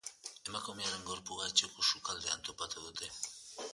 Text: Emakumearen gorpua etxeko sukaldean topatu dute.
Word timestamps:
Emakumearen 0.51 1.03
gorpua 1.09 1.45
etxeko 1.51 1.85
sukaldean 1.91 2.45
topatu 2.49 2.87
dute. 2.87 3.13